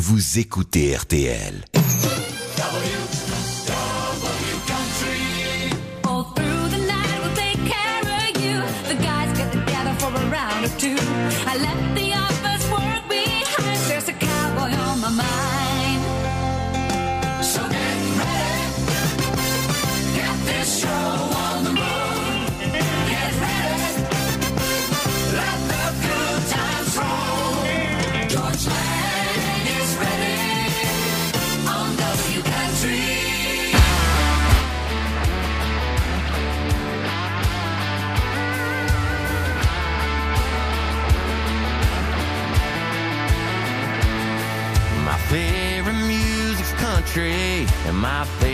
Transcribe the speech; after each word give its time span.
vous 0.00 0.38
écoutez 0.38 0.96
RTL. 0.96 1.66
Through 10.78 11.89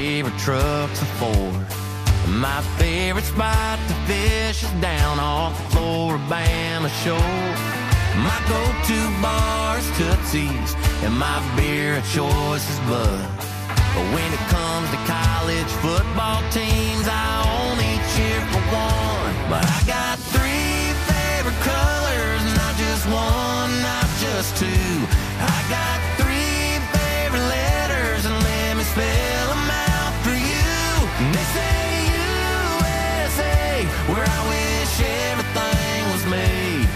favorite 0.07 0.39
truck's 0.39 1.03
a 1.03 1.09
Ford. 1.19 1.67
My 2.29 2.61
favorite 2.79 3.25
spot 3.25 3.77
to 3.89 3.95
fish 4.07 4.63
is 4.63 4.71
down 4.81 5.19
off 5.19 5.53
the 5.59 5.65
Floribama 5.75 6.91
shore. 7.03 7.51
My 8.29 8.39
go-to 8.47 9.01
bar 9.21 9.79
is 9.79 9.89
Tootsie's, 9.99 10.71
and 11.03 11.13
my 11.19 11.39
beer 11.57 11.97
of 11.99 12.05
choice 12.15 12.67
is 12.73 12.81
Bud. 12.89 13.27
But 13.95 14.07
when 14.15 14.31
it 14.39 14.45
comes 14.57 14.89
to 14.95 15.01
college 15.11 15.73
football 15.83 16.41
teams, 16.55 17.07
I 17.11 17.27
only 17.59 17.95
cheer 18.15 18.41
for 18.53 18.63
one. 18.87 19.35
But 19.51 19.65
I 19.67 19.81
got 19.95 20.15
three 20.35 20.95
favorite 21.11 21.61
colors, 21.67 22.43
not 22.61 22.75
just 22.79 23.05
one, 23.11 23.71
not 23.91 24.09
just 24.23 24.51
two. 24.63 24.93
I 25.55 25.59
got 25.77 25.99
three 26.21 26.79
favorite 26.95 27.47
letters, 27.59 28.23
and 28.25 28.37
let 28.47 28.77
me 28.79 28.85
spell 28.85 29.26
where 34.09 34.23
I 34.23 34.41
wish 34.53 34.93
everything 35.31 36.01
was 36.15 36.25
made. 36.27 36.87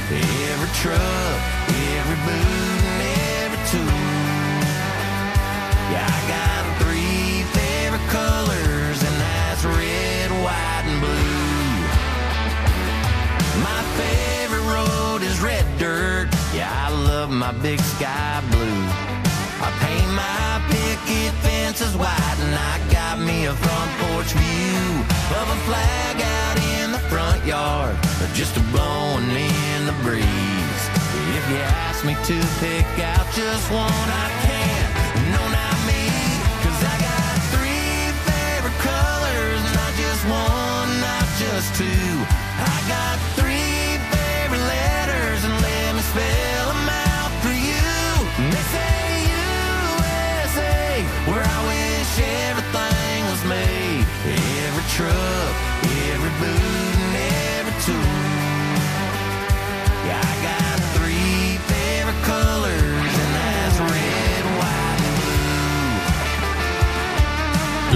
Every 0.50 0.70
truck, 0.82 1.38
every 1.98 2.18
boot, 2.26 2.82
and 2.90 3.00
every 3.42 3.62
tool. 3.70 4.10
Yeah, 5.92 6.06
I 6.06 6.20
got 6.34 6.62
three 6.82 7.42
favorite 7.56 8.06
colors, 8.14 8.98
and 9.02 9.16
that's 9.24 9.64
red, 9.64 10.30
white, 10.44 10.84
and 10.86 10.98
blue. 11.02 11.70
My 13.68 13.82
favorite 13.98 14.66
road 14.70 15.22
is 15.22 15.40
red 15.40 15.66
dirt. 15.78 16.28
Yeah, 16.54 16.70
I 16.70 16.90
love 16.90 17.30
my 17.30 17.52
big 17.52 17.80
sky 17.80 18.42
blue. 18.50 18.82
I 19.62 19.68
paint 19.82 20.10
my 20.14 20.62
picket 20.70 21.34
fences 21.42 21.94
white, 21.96 22.38
and 22.40 22.54
I 22.54 22.78
got 22.90 23.18
me 23.18 23.46
a 23.46 23.52
front 23.52 23.90
porch 24.00 24.32
view 24.32 25.04
of 25.38 25.46
a 25.48 25.58
flag 25.66 26.16
out 26.22 26.56
in 26.80 26.89
the 27.50 27.56
front 27.56 28.34
just 28.34 28.56
a 28.56 28.60
blowing 28.70 29.28
in 29.30 29.86
the 29.86 29.92
breeze. 30.04 30.82
If 31.36 31.44
you 31.50 31.56
ask 31.56 32.04
me 32.04 32.14
to 32.14 32.36
pick 32.60 32.86
out 33.02 33.26
just 33.34 33.70
one, 33.72 34.08
I 34.24 34.28
can't. 34.46 34.90
No, 35.34 35.42
not 35.58 35.76
me, 35.90 36.04
'cause 36.62 36.80
I 36.92 36.96
got 37.08 37.34
three 37.54 38.12
favorite 38.28 38.78
colors, 38.78 39.62
not 39.74 39.92
just 39.96 40.22
one, 40.26 41.00
not 41.00 41.26
just 41.38 41.74
two. 41.74 42.26
I 42.74 42.76
got 42.88 43.18
three 43.36 43.49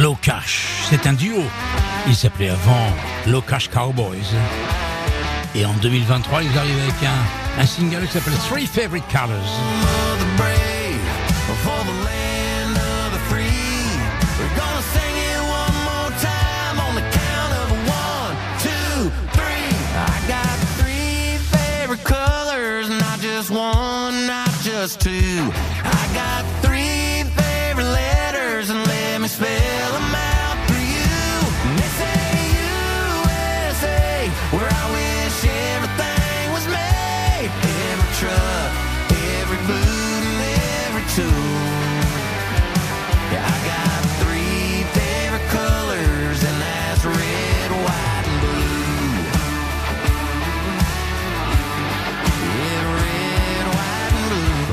Low 0.04 0.18
Cash, 0.20 0.66
c'est 0.90 1.06
un 1.06 1.14
duo. 1.14 1.42
Il 2.06 2.14
s'appelait 2.14 2.50
avant 2.50 2.92
Low 3.26 3.40
Cash 3.40 3.70
Cowboys. 3.70 4.34
Et 5.54 5.64
en 5.64 5.72
2023, 5.80 6.42
ils 6.42 6.58
arrivent 6.58 6.82
avec 6.82 7.08
un, 7.58 7.64
single 7.64 8.06
qui 8.06 8.12
s'appelle 8.12 8.34
Three 8.50 8.66
Favorite 8.66 9.04
Colors. 9.10 9.40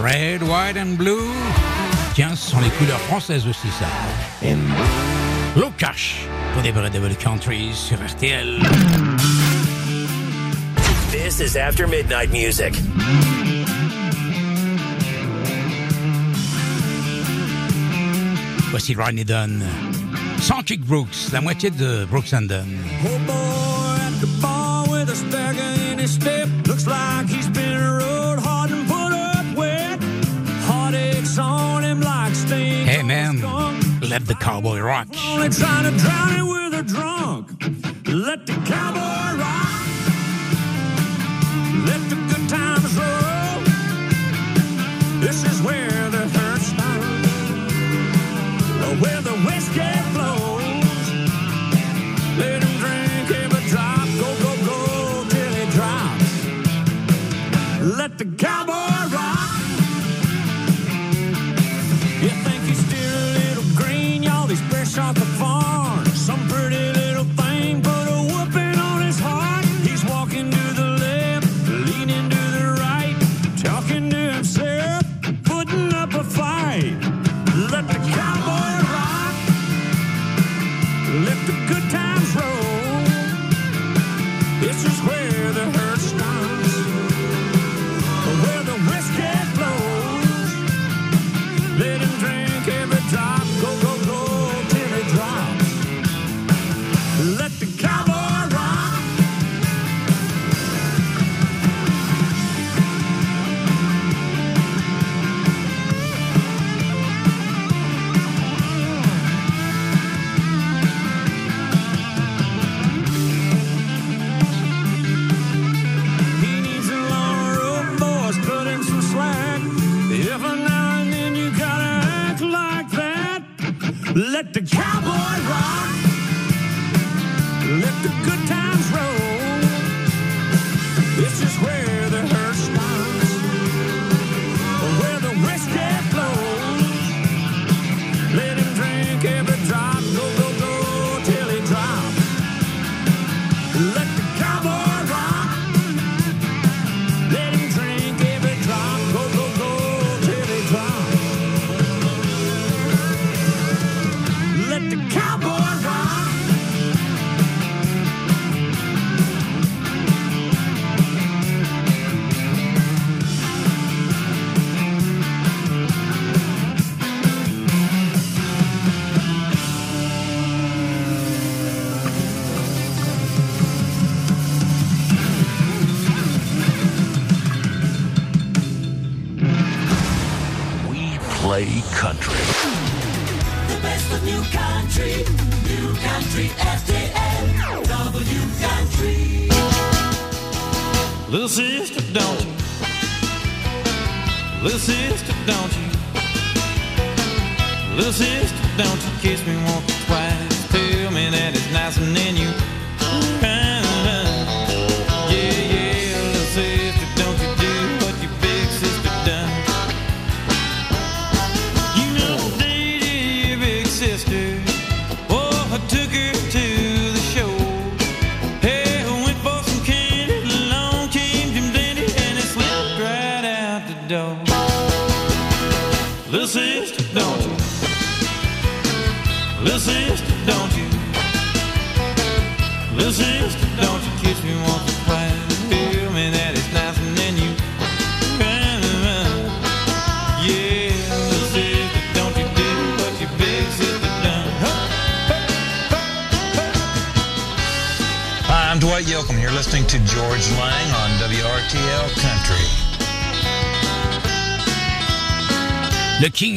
Red, 0.01 0.41
White 0.41 0.77
and 0.77 0.97
Blue. 0.97 1.31
Tiens, 2.15 2.35
ce 2.35 2.51
sont 2.51 2.59
les 2.59 2.69
couleurs 2.71 2.99
françaises 3.01 3.45
aussi, 3.47 3.67
ça. 3.79 3.85
And 4.43 4.57
blue. 4.57 5.61
Low 5.61 5.71
Cash 5.77 6.25
pour 6.53 6.63
des 6.63 6.71
vrais 6.71 6.89
Devil 6.89 7.15
Country 7.15 7.69
sur 7.73 7.97
RTL. 7.97 8.59
This 11.11 11.39
is 11.39 11.57
After 11.57 11.87
Midnight 11.87 12.31
Music. 12.31 12.73
Voici 18.71 18.95
Ronnie 18.95 19.25
Dunn. 19.25 19.63
Sans 20.41 20.63
Kick 20.63 20.81
Brooks, 20.81 21.31
la 21.31 21.41
moitié 21.41 21.69
de 21.69 22.05
Brooks 22.05 22.33
and 22.33 22.47
Dunn. 22.47 22.79
Oh 23.05 23.19
boy 23.27 23.99
at 24.01 24.19
the 24.19 24.27
bar 24.41 24.85
with 24.89 25.09
a 25.09 25.15
stagger 25.15 25.91
in 25.91 25.99
his 25.99 26.13
step. 26.13 26.47
Looks 26.65 26.87
like 26.87 27.30
let 34.11 34.27
the 34.27 34.35
cowboy 34.35 34.77
rock. 34.81 35.07
Only 35.25 35.47
trying 35.47 35.89
to 35.89 35.97
drown 35.97 36.37
it 36.37 36.43
with 36.43 36.79
a 36.81 36.83
drunk. 36.83 37.49
Let 38.09 38.45
the 38.45 38.61
cowboy 38.65 39.20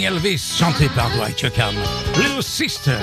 Elvis, 0.04 0.56
chanté 0.58 0.88
par 0.90 1.10
Dwight 1.10 1.40
Yoakam, 1.40 1.74
Little 2.16 2.42
Sister. 2.42 2.98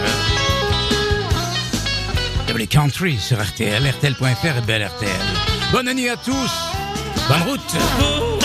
W 2.48 2.68
Country 2.68 3.18
sur 3.18 3.42
RTL, 3.42 3.90
RTL.fr 3.90 4.58
et 4.58 4.62
Belle 4.68 4.88
RTL. 4.88 5.10
Bonne 5.72 5.88
année 5.88 6.10
à 6.10 6.18
tous, 6.18 6.52
bonne 7.28 7.42
route. 7.44 8.41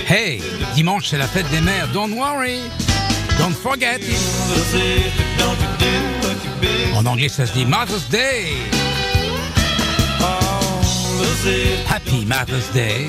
Hey, 0.08 0.41
dimanche 0.75 1.08
c'est 1.10 1.18
la 1.18 1.27
fête 1.27 1.50
des 1.51 1.62
mères, 1.62 1.88
don't 1.94 2.12
worry, 2.13 2.60
don't 3.39 3.53
forget. 3.53 4.00
En 6.96 7.06
anglais 7.06 7.29
ça 7.29 7.46
se 7.46 7.53
dit 7.53 7.65
Mother's 7.65 8.08
Day. 8.10 8.53
Happy 11.89 12.25
Mother's 12.25 12.72
Day. 12.74 13.08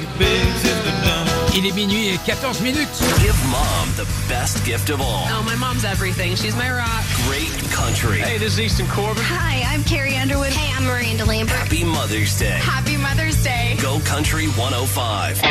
Il 1.56 1.66
est 1.66 1.72
minuit 1.72 2.08
et 2.08 2.18
14 2.24 2.60
minutes. 2.60 3.02
Give 3.20 3.34
mom 3.50 3.88
the 3.96 4.06
best 4.28 4.64
gift 4.64 4.88
of 4.90 5.00
all. 5.00 5.26
Oh, 5.28 5.42
my 5.42 5.56
mom's 5.56 5.84
everything. 5.84 6.36
She's 6.36 6.54
my 6.54 6.70
rock. 6.70 7.04
Great 7.26 7.50
country. 7.72 8.20
Hey, 8.20 8.38
this 8.38 8.54
is 8.54 8.60
Easton 8.60 8.86
Corbin. 8.86 9.22
Hi, 9.24 9.62
I'm 9.74 9.82
Carrie 9.82 10.16
Underwood. 10.16 10.52
Hey, 10.52 10.72
I'm 10.76 10.84
Miranda 10.84 11.24
Lambert. 11.24 11.56
Happy 11.56 11.82
Mother's 11.82 12.38
Day. 12.38 12.58
Happy 12.62 12.96
Mother's 12.96 13.42
Day. 13.42 13.76
Go 13.82 13.98
Country 14.04 14.46
105. 14.56 15.42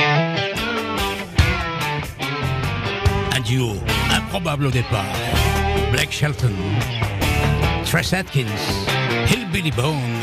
Un 3.35 3.41
duo 3.43 3.75
improbable 4.15 4.67
au 4.67 4.71
départ. 4.71 5.05
Blake 5.91 6.11
Shelton, 6.11 6.55
Tress 7.83 8.13
Atkins, 8.13 8.61
Hillbilly 9.27 9.71
Bone. 9.71 10.18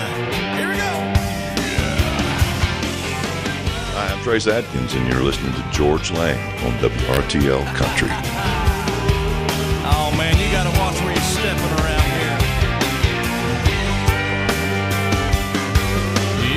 Trace 4.26 4.48
Atkins, 4.48 4.92
and 4.94 5.06
you're 5.06 5.22
listening 5.22 5.52
to 5.54 5.62
George 5.70 6.10
Lang 6.10 6.36
on 6.66 6.72
WRTL 6.80 7.64
Country. 7.76 8.08
Oh 9.86 10.12
man, 10.18 10.36
you 10.36 10.50
gotta 10.50 10.76
watch 10.80 11.00
where 11.02 11.12
you're 11.12 11.22
stepping 11.22 11.62
around 11.78 12.02
here. 12.18 12.38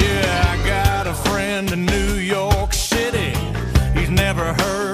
Yeah, 0.01 0.51
I 0.51 0.67
got 0.67 1.05
a 1.05 1.13
friend 1.13 1.71
in 1.71 1.85
New 1.85 2.15
York 2.15 2.73
City. 2.73 3.37
He's 3.93 4.09
never 4.09 4.51
heard 4.51 4.88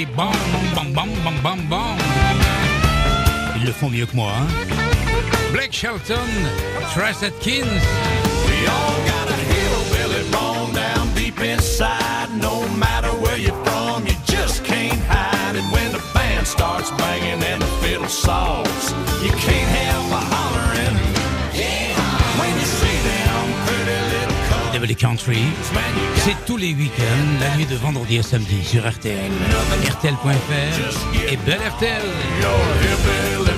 Hillbilly 0.00 0.16
Bone, 0.16 0.32
bam, 0.74 0.92
bam, 0.94 1.10
bam, 1.24 1.42
bam, 1.42 1.68
bam. 1.68 1.98
Ils 3.56 3.66
le 3.66 3.72
font 3.72 3.90
mieux 3.90 4.06
que 4.06 4.16
moi, 4.16 4.30
hein. 4.30 4.46
Blake 5.52 5.72
Shelton, 5.72 6.28
Trace 6.94 7.22
Atkins. 7.22 7.66
We 8.46 8.66
all 8.66 8.96
got 9.06 9.28
a 9.28 9.36
hillbilly 9.52 10.30
bone 10.30 10.74
down 10.74 11.12
deep 11.14 11.38
inside. 11.40 12.28
No 12.40 12.66
matter 12.78 13.08
where 13.20 13.36
you're 13.36 13.64
from, 13.64 14.06
you 14.06 14.14
just 14.26 14.64
can't 14.64 15.00
hide 15.08 15.56
it 15.56 15.64
when 15.72 15.92
the 15.92 16.02
band 16.14 16.46
starts 16.46 16.90
banging 16.92 17.42
and 17.42 17.60
the 17.60 17.66
fiddle 17.82 18.08
saws. 18.08 18.92
You 19.22 19.32
can't 19.32 19.68
help 19.68 20.10
but 20.10 20.24
hollering. 20.32 21.09
Country. 24.88 25.38
C'est 26.16 26.36
tous 26.46 26.56
les 26.56 26.72
week-ends, 26.72 27.40
la 27.40 27.54
nuit 27.56 27.66
de 27.66 27.76
vendredi 27.76 28.18
à 28.18 28.22
samedi 28.22 28.64
sur 28.64 28.88
RTL. 28.88 29.30
RTL.fr 29.90 31.30
et 31.30 31.36
Belle 31.36 31.60
RTL. 31.68 33.49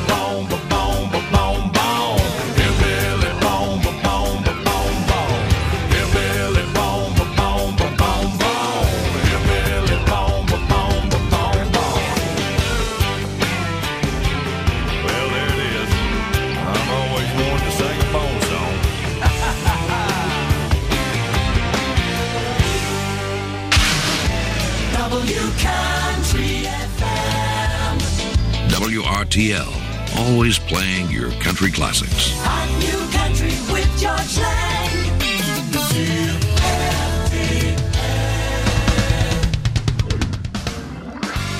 WRTL, 29.32 30.18
always 30.18 30.58
playing 30.58 31.10
your 31.10 31.30
country 31.40 31.70
classics. 31.70 32.32
Hot 32.44 32.68
new 32.78 33.00
country 33.16 33.48
with 33.72 33.88
George 33.98 34.38
Lang. 34.38 34.92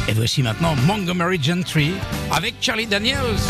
Et 0.07 0.13
voici 0.13 0.43
maintenant 0.43 0.77
Montgomery 0.87 1.39
Gentry 1.41 1.95
avec 2.31 2.61
Charlie 2.61 2.85
Daniels. 2.85 3.41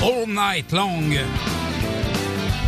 All 0.00 0.26
night 0.26 0.70
long. 0.72 1.12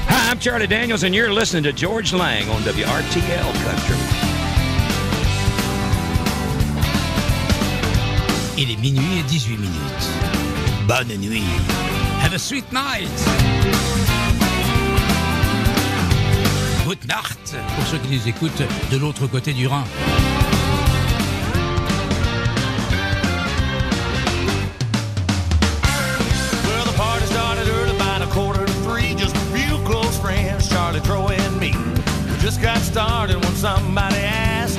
Hi, 0.09 0.31
I'm 0.33 0.41
Charlie 0.41 0.67
Daniels, 0.67 1.05
and 1.05 1.15
you're 1.15 1.33
listening 1.33 1.63
to 1.63 1.73
George 1.73 2.13
Lang 2.13 2.49
on 2.51 2.63
WRTL 2.63 3.53
Country. 3.65 4.22
Il 8.59 8.71
est 8.71 8.77
minuit 8.77 9.19
et 9.19 9.23
18 9.23 9.57
minutes. 9.57 10.09
Bonne 10.87 11.17
nuit. 11.19 11.43
Have 12.23 12.35
a 12.35 12.39
sweet 12.39 12.71
night. 12.73 13.09
Good 16.87 17.05
night 17.09 17.57
pour 17.77 17.87
ceux 17.87 17.99
qui 17.99 18.09
nous 18.09 18.29
écoutent 18.29 18.63
de 18.91 18.97
l'autre 18.99 19.27
côté 19.27 19.53
du 19.53 19.67
Rhin. 19.67 19.85
Just 32.43 32.61
got 32.61 32.79
started 32.79 33.37
when 33.37 33.55
somebody 33.55 34.17
asked, 34.17 34.77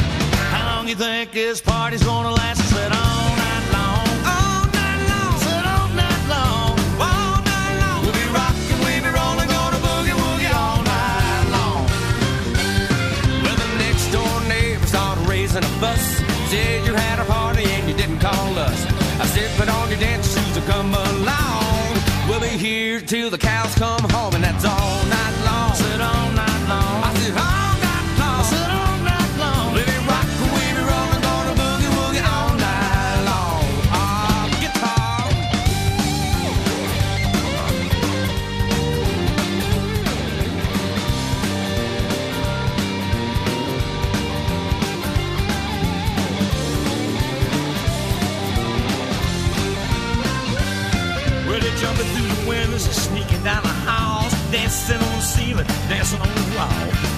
How 0.51 0.75
long 0.75 0.87
you 0.89 0.95
think 0.95 1.31
this 1.31 1.61
party's 1.61 2.03
gonna 2.03 2.29
last? 2.29 2.59
I 2.59 2.63
said, 2.65 2.91
All 2.91 3.32
fuss. 15.83 16.05
Said 16.49 16.85
you 16.87 16.93
had 16.93 17.19
a 17.19 17.25
party 17.25 17.65
and 17.75 17.83
you 17.89 17.95
didn't 18.01 18.19
call 18.19 18.51
us. 18.69 18.79
I 19.23 19.25
said, 19.35 19.49
put 19.59 19.69
on 19.69 19.89
your 19.91 19.99
dance 19.99 20.27
shoes 20.33 20.55
and 20.59 20.65
come 20.73 20.91
along. 20.93 21.89
We'll 22.27 22.43
be 22.51 22.55
here 22.67 23.01
till 23.01 23.29
the 23.29 23.37
cows 23.37 23.73
come 23.75 24.05
home, 24.17 24.33
and 24.37 24.43
that's 24.43 24.65
all 24.65 24.99
night 25.17 25.35
long. 25.47 25.73
Said 25.81 26.01
all 26.01 26.32
dancing 54.73 55.07
on 55.07 55.15
the 55.15 55.21
ceiling, 55.21 55.67
dancing 55.87 56.19
on 56.19 56.33
the 56.33 56.57
wall. 56.57 56.69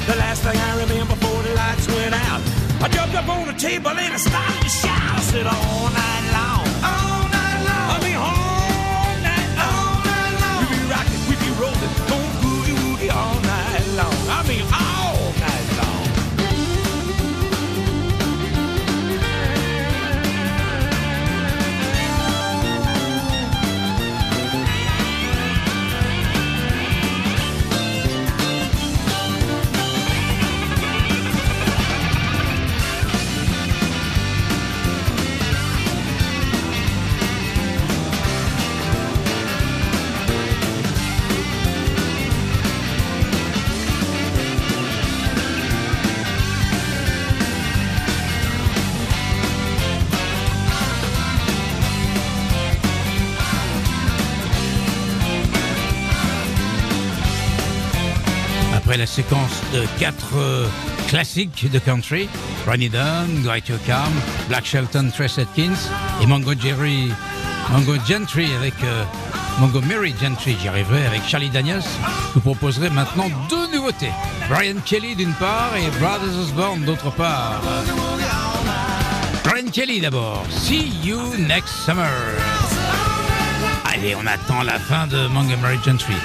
The 0.07 0.15
last 0.17 0.43
thing 0.43 0.57
I 0.57 0.83
remember 0.83 1.15
before 1.15 1.41
the 1.41 1.53
lights 1.55 1.88
went 1.88 2.13
out, 2.13 2.41
I 2.81 2.89
jumped 2.89 3.15
up 3.15 3.29
on 3.29 3.47
the 3.47 3.53
table 3.53 3.91
and 3.91 4.13
I 4.13 4.17
started 4.17 4.62
to 4.62 4.69
shout. 4.69 5.15
I 5.15 5.21
said 5.21 5.47
all 5.47 5.89
night 5.89 6.14
séquence 59.15 59.62
de 59.74 59.86
quatre 59.98 60.36
euh, 60.36 60.67
classiques 61.07 61.72
de 61.72 61.79
country, 61.79 62.27
Ronnie 62.67 62.89
Dunn, 62.89 63.43
Dwight 63.43 63.69
Yoakam, 63.69 64.12
Black 64.50 64.65
Shelton, 64.65 65.10
Tress 65.15 65.39
Atkins 65.39 65.79
et 66.22 66.25
Mongo 66.25 66.51
Jerry, 66.60 67.10
Mongo 67.72 67.95
Gentry 68.05 68.53
avec 68.57 68.74
euh, 68.84 69.05
Montgomery 69.62 70.13
Gentry, 70.22 70.57
j'y 70.62 70.67
arriverai 70.67 71.05
avec 71.05 71.22
Charlie 71.25 71.50
Daniels. 71.50 71.81
Je 71.81 72.34
vous 72.34 72.41
proposerai 72.41 72.89
maintenant 72.89 73.29
deux 73.50 73.67
nouveautés. 73.74 74.12
Brian 74.50 74.81
Kelly 74.86 75.15
d'une 75.15 75.34
part 75.36 75.72
et 75.77 75.89
Brothers 75.98 76.38
Osborne 76.38 76.81
d'autre 76.81 77.10
part. 77.12 77.62
Brian 79.45 79.72
Kelly 79.72 80.01
d'abord. 80.01 80.43
See 80.50 80.91
you 81.01 81.22
next 81.38 81.69
summer. 81.86 82.12
Allez, 83.86 84.13
on 84.13 84.27
attend 84.27 84.62
la 84.63 84.77
fin 84.77 85.07
de 85.07 85.27
Montgomery 85.27 85.77
Gentry. 85.86 86.15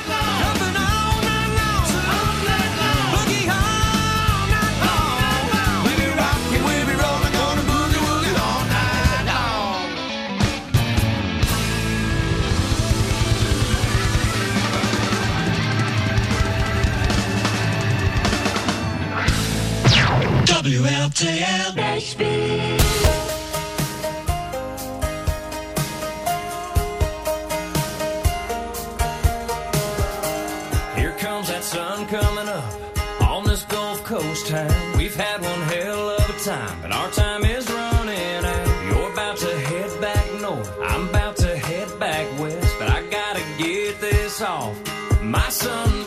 WLTL 21.20 21.76
Nashville. 21.76 22.26
Here 30.96 31.12
comes 31.18 31.48
that 31.48 31.62
sun 31.62 32.06
coming 32.06 32.48
up 32.48 33.20
on 33.20 33.44
this 33.44 33.64
Gulf 33.64 34.02
Coast 34.04 34.46
town. 34.46 34.70
We've 34.96 35.14
had 35.14 35.42
one 35.42 35.60
hell 35.68 36.08
of 36.08 36.30
a 36.30 36.38
time, 36.42 36.80
but 36.80 36.90
our 36.90 37.10
time 37.10 37.44
is 37.44 37.70
running 37.70 38.44
out. 38.46 38.84
You're 38.86 39.12
about 39.12 39.36
to 39.38 39.58
head 39.58 40.00
back 40.00 40.40
north, 40.40 40.74
I'm 40.82 41.06
about 41.10 41.36
to 41.36 41.54
head 41.58 41.98
back 41.98 42.26
west, 42.40 42.74
but 42.78 42.88
I 42.88 43.02
gotta 43.10 43.42
get 43.58 44.00
this 44.00 44.40
off. 44.40 44.74
My 45.22 45.50
sunburned 45.50 45.99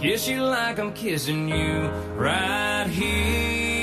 kiss 0.00 0.28
you 0.28 0.42
like 0.42 0.78
I'm 0.78 0.92
kissing 0.92 1.48
you 1.48 1.88
right 2.16 2.86
here. 2.86 3.77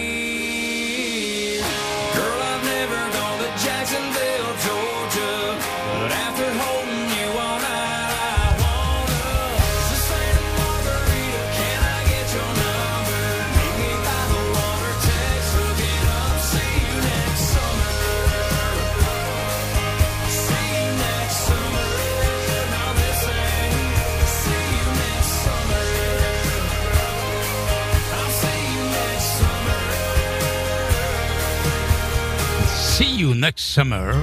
Next 33.40 33.66
Summer, 33.66 34.14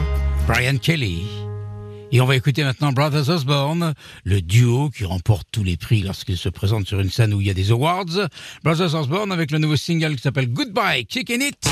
Brian 0.46 0.78
Kelly. 0.78 1.24
Et 2.12 2.20
on 2.20 2.26
va 2.26 2.36
écouter 2.36 2.64
maintenant 2.64 2.92
Brothers 2.92 3.28
Osborne, 3.28 3.94
le 4.24 4.40
duo 4.40 4.90
qui 4.90 5.04
remporte 5.04 5.48
tous 5.50 5.64
les 5.64 5.76
prix 5.76 6.02
lorsqu'il 6.02 6.36
se 6.36 6.48
présente 6.48 6.86
sur 6.86 7.00
une 7.00 7.10
scène 7.10 7.34
où 7.34 7.40
il 7.40 7.46
y 7.46 7.50
a 7.50 7.54
des 7.54 7.70
awards. 7.70 8.28
Brothers 8.64 8.94
Osborne 8.94 9.32
avec 9.32 9.50
le 9.50 9.58
nouveau 9.58 9.76
single 9.76 10.16
qui 10.16 10.22
s'appelle 10.22 10.48
Goodbye, 10.48 11.06
Kickin' 11.06 11.42
It. 11.42 11.68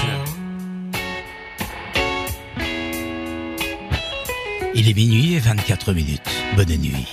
Il 4.74 4.88
est 4.88 4.94
minuit 4.94 5.34
et 5.34 5.38
24 5.38 5.92
minutes. 5.92 6.20
Bonne 6.56 6.76
nuit. 6.76 7.06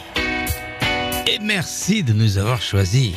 Et 1.27 1.39
merci 1.39 2.03
de 2.03 2.13
nous 2.13 2.37
avoir 2.37 2.61
choisis. 2.61 3.13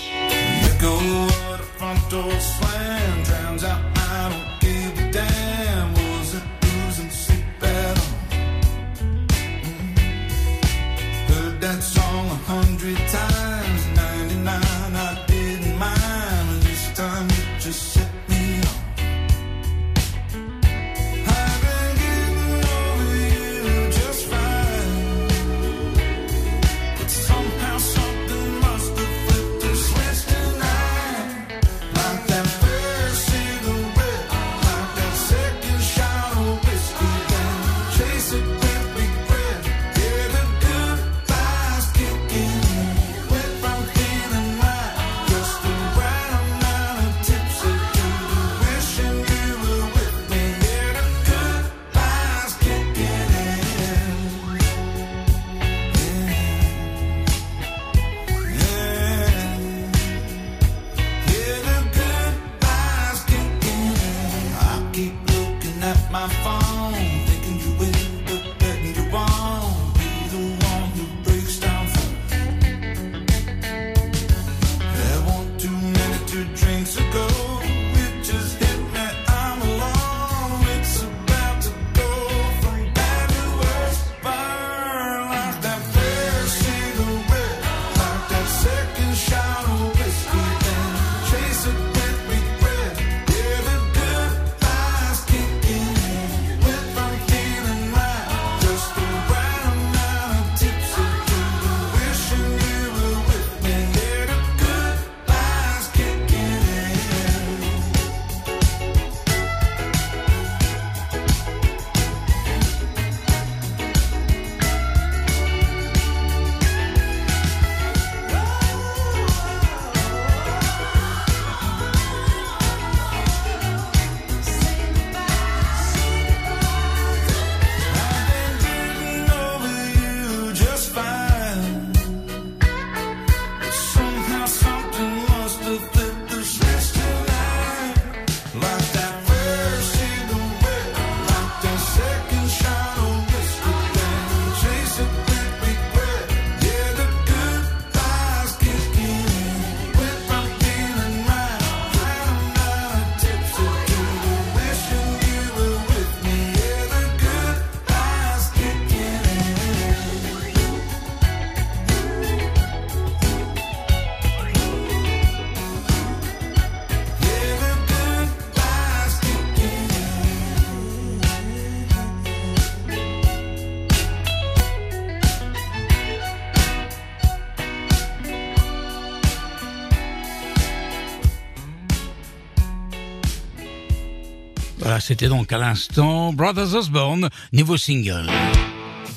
C'était 185.11 185.27
donc 185.27 185.53
à 185.53 185.59
l'instant 185.59 186.33
Brothers 186.33 186.73
Osborne, 186.73 187.31
nouveau 187.53 187.77
single. 187.77 188.31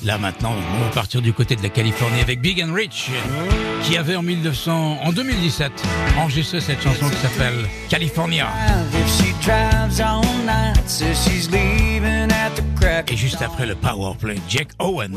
Là 0.04 0.18
maintenant, 0.18 0.56
on 0.76 0.84
va 0.86 0.90
partir 0.90 1.22
du 1.22 1.34
côté 1.34 1.56
de 1.56 1.62
la 1.62 1.70
Californie 1.70 2.20
avec 2.20 2.42
Big 2.42 2.64
and 2.64 2.74
Rich, 2.74 3.12
qui 3.84 3.96
avait 3.96 4.16
en, 4.16 4.26
en 4.26 5.12
2017 5.12 5.72
enregistré 6.18 6.62
cette 6.62 6.82
chanson 6.82 7.08
qui 7.08 7.18
s'appelle 7.18 7.70
California. 7.90 8.48
Et 13.08 13.16
juste 13.16 13.44
après 13.44 13.68
le 13.68 13.76
power 13.76 14.16
play, 14.20 14.38
Jack 14.50 14.70
Owen. 14.80 15.16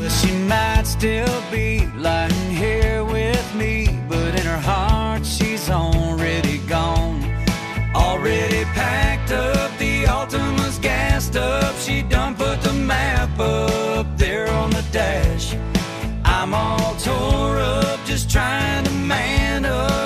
up. 11.36 11.74
She 11.76 12.02
done 12.02 12.34
put 12.34 12.60
the 12.62 12.72
map 12.72 13.38
up 13.38 14.06
there 14.16 14.50
on 14.50 14.70
the 14.70 14.84
dash. 14.92 15.54
I'm 16.24 16.54
all 16.54 16.94
tore 16.96 17.58
up 17.58 18.00
just 18.04 18.30
trying 18.30 18.84
to 18.84 18.90
man 18.90 19.64
up. 19.64 20.05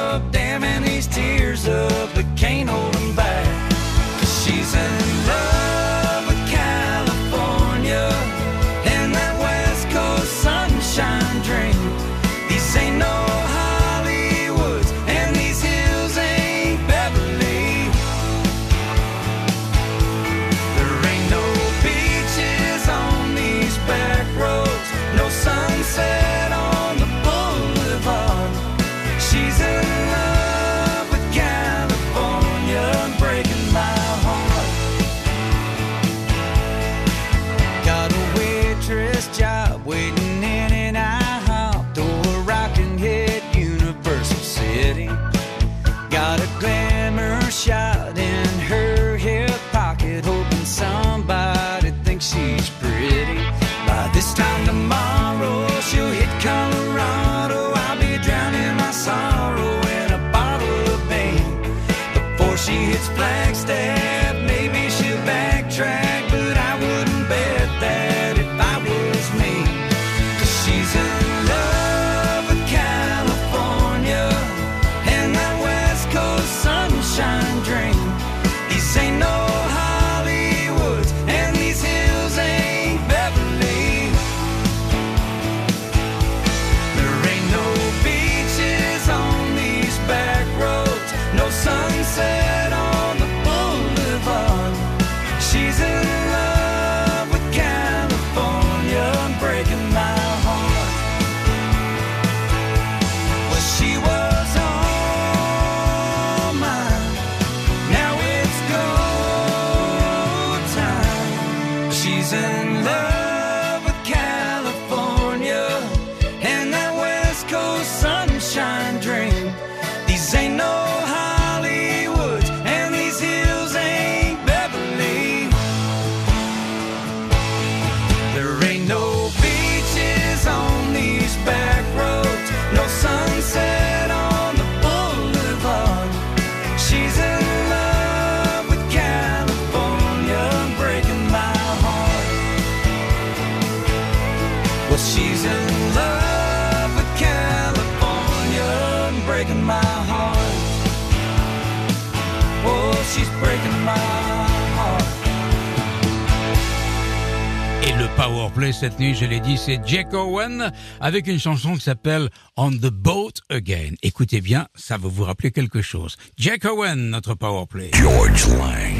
Powerplay 158.20 158.70
cette 158.72 159.00
nuit, 159.00 159.14
je 159.14 159.24
l'ai 159.24 159.40
dit, 159.40 159.56
c'est 159.56 159.80
Jack 159.86 160.12
Owen 160.12 160.70
avec 161.00 161.26
une 161.26 161.38
chanson 161.38 161.72
qui 161.72 161.80
s'appelle 161.80 162.28
On 162.54 162.70
the 162.70 162.90
Boat 162.90 163.32
Again. 163.48 163.94
Écoutez 164.02 164.42
bien, 164.42 164.66
ça 164.74 164.98
va 164.98 165.08
vous 165.08 165.24
rappeler 165.24 165.52
quelque 165.52 165.80
chose. 165.80 166.18
Jack 166.36 166.66
Owen, 166.66 167.08
notre 167.08 167.32
Powerplay. 167.32 167.92
George 167.94 168.46
Lang. 168.48 168.99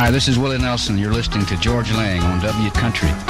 Hi, 0.00 0.10
this 0.10 0.28
is 0.28 0.38
Willie 0.38 0.56
Nelson. 0.56 0.96
You're 0.96 1.12
listening 1.12 1.44
to 1.44 1.58
George 1.58 1.92
Lang 1.92 2.22
on 2.22 2.40
W 2.40 2.70
Country. 2.70 3.29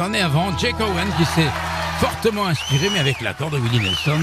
Nelson, 0.00 0.14
et 0.14 0.20
avant 0.20 0.56
Jake 0.56 0.80
Owen 0.80 1.08
qui 1.18 1.24
s'est 1.24 1.50
fortement 1.98 2.46
inspiré, 2.46 2.88
mais 2.90 3.00
avec 3.00 3.20
l'accord 3.20 3.50
de 3.50 3.58
Willie 3.58 3.80
Nelson, 3.80 4.22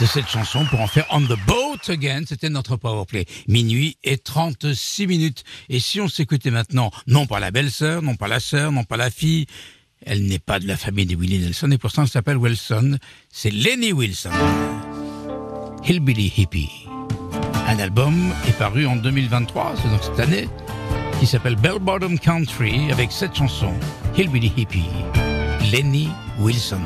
de 0.00 0.06
cette 0.06 0.28
chanson 0.28 0.66
pour 0.66 0.80
en 0.80 0.86
faire 0.86 1.06
On 1.10 1.20
the 1.20 1.38
Boat 1.46 1.78
Again. 1.88 2.22
C'était 2.26 2.50
notre 2.50 2.76
powerplay. 2.76 3.24
Minuit 3.46 3.96
et 4.04 4.18
36 4.18 5.06
minutes. 5.06 5.44
Et 5.68 5.80
si 5.80 6.00
on 6.00 6.08
s'écoutait 6.08 6.50
maintenant, 6.50 6.90
non 7.06 7.26
pas 7.26 7.40
la 7.40 7.50
belle-sœur, 7.50 8.02
non 8.02 8.16
pas 8.16 8.28
la 8.28 8.40
sœur, 8.40 8.70
non 8.70 8.84
pas 8.84 8.96
la 8.96 9.10
fille, 9.10 9.46
elle 10.04 10.26
n'est 10.26 10.38
pas 10.38 10.58
de 10.58 10.66
la 10.66 10.76
famille 10.76 11.06
de 11.06 11.16
Willie 11.16 11.38
Nelson 11.38 11.70
et 11.70 11.78
pourtant 11.78 12.02
elle 12.02 12.08
s'appelle 12.08 12.36
Wilson. 12.36 12.98
C'est 13.30 13.50
Lenny 13.50 13.92
Wilson. 13.92 14.30
Hillbilly 15.84 16.32
Hippie. 16.36 16.86
Un 17.66 17.78
album 17.78 18.32
est 18.46 18.58
paru 18.58 18.86
en 18.86 18.96
2023, 18.96 19.74
c'est 19.76 19.88
donc 19.88 20.02
cette 20.02 20.20
année, 20.20 20.48
qui 21.18 21.26
s'appelle 21.26 21.56
Bell 21.56 21.78
Bottom 21.80 22.18
Country 22.18 22.90
avec 22.92 23.10
cette 23.10 23.34
chanson, 23.34 23.72
Hillbilly 24.16 24.52
Hippie. 24.56 24.88
Lenny 25.72 26.08
Wilson. 26.38 26.80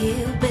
you. 0.00 0.49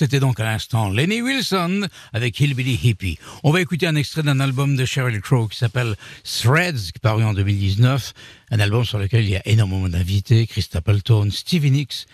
C'était 0.00 0.18
donc 0.18 0.40
à 0.40 0.44
l'instant 0.44 0.88
Lenny 0.88 1.20
Wilson 1.20 1.86
avec 2.14 2.40
Hillbilly 2.40 2.80
Hippie. 2.82 3.18
On 3.44 3.50
va 3.50 3.60
écouter 3.60 3.86
un 3.86 3.96
extrait 3.96 4.22
d'un 4.22 4.40
album 4.40 4.74
de 4.74 4.86
Sheryl 4.86 5.20
Crow 5.20 5.46
qui 5.46 5.58
s'appelle 5.58 5.94
Threads, 6.24 6.92
paru 7.02 7.22
en 7.22 7.34
2019. 7.34 8.14
Un 8.50 8.60
album 8.60 8.82
sur 8.82 8.98
lequel 8.98 9.24
il 9.24 9.28
y 9.28 9.36
a 9.36 9.46
énormément 9.46 9.90
d'invités. 9.90 10.46
Chris 10.46 10.62
Stapleton, 10.62 11.28
Stevie 11.30 11.70
Nicks, 11.70 12.06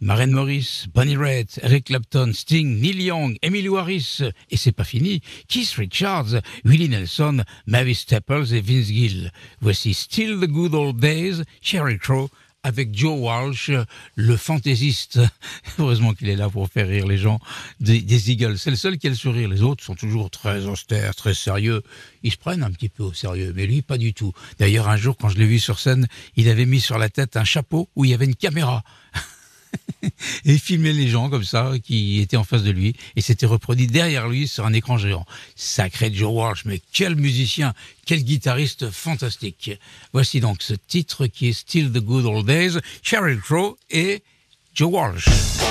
Maren 0.00 0.30
Morris, 0.30 0.86
Bonnie 0.94 1.16
Raitt, 1.16 1.58
Eric 1.64 1.86
Clapton, 1.86 2.30
Sting, 2.32 2.80
Neil 2.80 3.02
Young, 3.02 3.36
Emily 3.42 3.76
Harris, 3.76 4.20
et 4.50 4.56
c'est 4.56 4.70
pas 4.70 4.84
fini, 4.84 5.20
Keith 5.48 5.72
Richards, 5.76 6.40
Willie 6.64 6.90
Nelson, 6.90 7.42
Mavis 7.66 7.96
Staples 7.96 8.54
et 8.54 8.60
Vince 8.60 8.86
Gill. 8.86 9.32
Voici 9.60 9.94
Still 9.94 10.38
the 10.40 10.46
Good 10.46 10.76
Old 10.76 11.00
Days, 11.00 11.42
Sheryl 11.60 11.98
Crow, 11.98 12.30
avec 12.62 12.96
Joe 12.96 13.18
Walsh, 13.18 13.70
le 14.14 14.36
fantaisiste. 14.36 15.18
Heureusement 15.78 16.14
qu'il 16.14 16.28
est 16.28 16.36
là 16.36 16.48
pour 16.48 16.68
faire 16.68 16.88
rire 16.88 17.06
les 17.06 17.18
gens 17.18 17.40
des, 17.80 18.30
Eagles. 18.30 18.58
C'est 18.58 18.70
le 18.70 18.76
seul 18.76 18.98
qui 18.98 19.08
a 19.08 19.10
le 19.10 19.16
sourire. 19.16 19.48
Les 19.48 19.62
autres 19.62 19.82
sont 19.82 19.94
toujours 19.94 20.30
très 20.30 20.66
austères, 20.66 21.14
très 21.14 21.34
sérieux. 21.34 21.82
Ils 22.22 22.32
se 22.32 22.36
prennent 22.36 22.62
un 22.62 22.70
petit 22.70 22.88
peu 22.88 23.02
au 23.02 23.12
sérieux, 23.12 23.52
mais 23.54 23.66
lui, 23.66 23.82
pas 23.82 23.98
du 23.98 24.14
tout. 24.14 24.32
D'ailleurs, 24.58 24.88
un 24.88 24.96
jour, 24.96 25.16
quand 25.16 25.28
je 25.28 25.38
l'ai 25.38 25.46
vu 25.46 25.58
sur 25.58 25.78
scène, 25.78 26.06
il 26.36 26.48
avait 26.48 26.66
mis 26.66 26.80
sur 26.80 26.98
la 26.98 27.08
tête 27.08 27.36
un 27.36 27.44
chapeau 27.44 27.88
où 27.96 28.04
il 28.04 28.12
y 28.12 28.14
avait 28.14 28.26
une 28.26 28.36
caméra. 28.36 28.84
et 30.44 30.58
filmait 30.58 30.92
les 30.92 31.08
gens 31.08 31.30
comme 31.30 31.44
ça 31.44 31.72
qui 31.82 32.20
étaient 32.20 32.36
en 32.36 32.44
face 32.44 32.62
de 32.62 32.70
lui 32.70 32.94
et 33.16 33.20
c'était 33.20 33.46
reproduit 33.46 33.86
derrière 33.86 34.28
lui 34.28 34.48
sur 34.48 34.66
un 34.66 34.72
écran 34.72 34.98
géant. 34.98 35.26
Sacré 35.56 36.12
Joe 36.12 36.32
Walsh, 36.32 36.64
mais 36.64 36.80
quel 36.92 37.16
musicien, 37.16 37.74
quel 38.06 38.22
guitariste 38.24 38.90
fantastique. 38.90 39.70
Voici 40.12 40.40
donc 40.40 40.62
ce 40.62 40.74
titre 40.74 41.26
qui 41.26 41.48
est 41.48 41.52
Still 41.52 41.90
the 41.90 41.98
Good 41.98 42.26
Old 42.26 42.46
Days, 42.46 42.78
Sheryl 43.02 43.40
Crow 43.40 43.78
et 43.90 44.22
Joe 44.74 44.90
Walsh. 44.92 45.61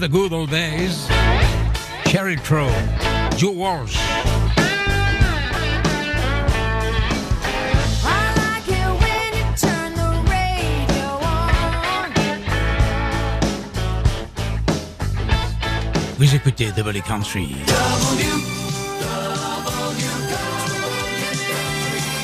The 0.00 0.08
good 0.08 0.32
old 0.32 0.48
days. 0.48 1.06
Sheryl 2.06 2.42
Crow, 2.42 2.72
Joe 3.36 3.50
Walsh. 3.50 3.96
I 8.02 8.32
like 8.40 8.66
it 8.66 8.88
when 9.02 9.32
the 9.94 10.10
radio 10.30 11.06
on. 11.20 12.08
Vous 16.16 16.34
écoutez 16.34 16.72
Double 16.74 17.02
Country. 17.02 17.54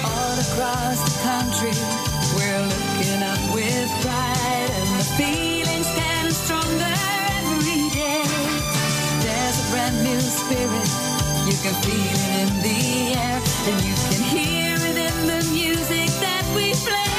All 0.03 0.39
across 0.39 0.99
the 1.05 1.15
country, 1.23 1.75
we're 2.37 2.63
looking 2.73 3.23
up 3.23 3.43
with 3.55 3.91
pride, 4.01 4.71
and 4.71 4.99
the 4.99 5.05
feeling's 5.19 5.46
can 11.67 11.83
feel 11.83 12.15
it 12.15 12.33
in 12.43 12.51
the 12.63 13.19
air, 13.19 13.43
and 13.67 13.83
you 13.83 13.95
can 13.95 14.23
hear 14.23 14.77
it 14.77 14.97
in 14.97 15.27
the 15.27 15.43
music 15.51 16.09
that 16.23 16.45
we 16.55 16.71
play. 16.87 17.11